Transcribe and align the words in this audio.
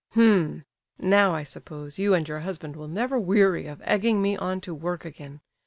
"H'm! 0.13 0.65
now, 0.97 1.35
I 1.35 1.43
suppose, 1.43 1.99
you 1.99 2.15
and 2.15 2.27
your 2.27 2.39
husband 2.39 2.75
will 2.75 2.87
never 2.87 3.19
weary 3.19 3.67
of 3.67 3.83
egging 3.85 4.19
me 4.19 4.35
on 4.35 4.59
to 4.61 4.73
work 4.73 5.05
again. 5.05 5.41